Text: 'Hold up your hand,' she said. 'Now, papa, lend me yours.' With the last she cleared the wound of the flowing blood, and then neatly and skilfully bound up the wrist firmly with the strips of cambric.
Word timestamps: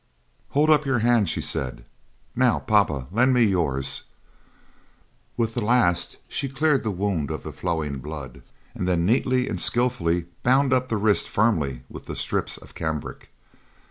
'Hold 0.49 0.71
up 0.71 0.83
your 0.83 0.97
hand,' 1.05 1.29
she 1.29 1.41
said. 1.41 1.85
'Now, 2.35 2.57
papa, 2.57 3.05
lend 3.11 3.35
me 3.35 3.43
yours.' 3.43 4.01
With 5.37 5.53
the 5.53 5.61
last 5.61 6.17
she 6.27 6.49
cleared 6.49 6.81
the 6.81 6.89
wound 6.89 7.29
of 7.29 7.43
the 7.43 7.51
flowing 7.53 7.99
blood, 7.99 8.41
and 8.73 8.87
then 8.87 9.05
neatly 9.05 9.47
and 9.47 9.61
skilfully 9.61 10.25
bound 10.41 10.73
up 10.73 10.89
the 10.89 10.97
wrist 10.97 11.29
firmly 11.29 11.83
with 11.87 12.07
the 12.07 12.15
strips 12.15 12.57
of 12.57 12.73
cambric. 12.73 13.29